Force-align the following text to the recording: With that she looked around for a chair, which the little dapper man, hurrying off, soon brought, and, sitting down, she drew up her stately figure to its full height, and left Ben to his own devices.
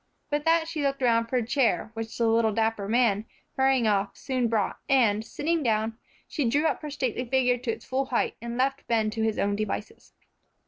With 0.31 0.45
that 0.45 0.67
she 0.67 0.81
looked 0.81 1.03
around 1.03 1.27
for 1.27 1.35
a 1.35 1.45
chair, 1.45 1.91
which 1.93 2.17
the 2.17 2.25
little 2.25 2.51
dapper 2.51 2.87
man, 2.89 3.27
hurrying 3.55 3.85
off, 3.87 4.17
soon 4.17 4.47
brought, 4.47 4.79
and, 4.89 5.23
sitting 5.23 5.61
down, 5.61 5.95
she 6.27 6.49
drew 6.49 6.65
up 6.65 6.81
her 6.81 6.89
stately 6.89 7.23
figure 7.25 7.59
to 7.59 7.71
its 7.71 7.85
full 7.85 8.05
height, 8.05 8.35
and 8.41 8.57
left 8.57 8.87
Ben 8.87 9.11
to 9.11 9.21
his 9.21 9.37
own 9.37 9.55
devices. 9.55 10.13